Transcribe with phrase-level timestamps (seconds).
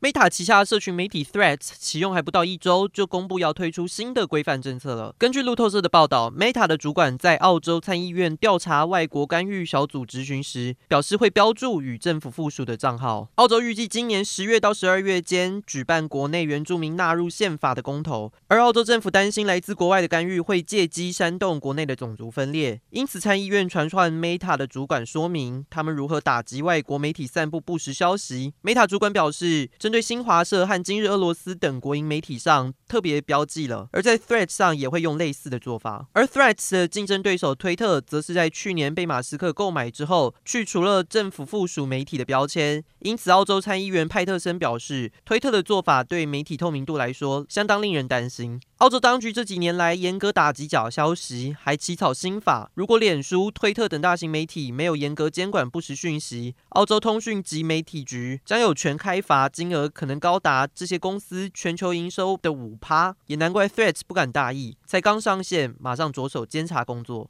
[0.00, 5.12] Meta 旗下社群媒体 Threads 启用还不到一周，就公布要推出新的规范政策了。
[5.18, 13.28] 根据路透社的报道，Meta 的主管在澳洲参议院调查外国干预小组质询时，表示会标注与政府附属的账号。
[13.34, 28.54] 澳洲预计今年十月到十二月间举办国内原住民纳入宪法的公投，而澳洲政府担心来自国外的干预会借机煽动国内的种族分裂，因此参议院传唤 Meta 的主管说明他们如何打击外国媒体散布不实消息。
[28.62, 36.08] Meta 主管表示，针对新华社和今日俄罗斯等国营媒体上特别标记了，而在 Threads 上也会用类似的做法。
[36.12, 42.84] 而 Threads 的竞争对手推特，则是在去年被马斯克购买之后，去除了政府附属媒体的标签。
[42.98, 48.60] 因此，澳洲参议员派特森表示，推特的做法对媒体透明度来说相当令人担心。
[48.78, 52.70] 澳洲当局这几年来严格打击假消息，还起草新法。
[52.74, 63.16] 如果脸书、推特等大型媒体没有严格监管不实讯息，澳洲通讯及媒体局将有权开罚，金额可能高达这些公司全球营收的五趴。
[63.26, 67.26] 也难怪 Threats 不敢大意，才刚上线，马上着手监察工作。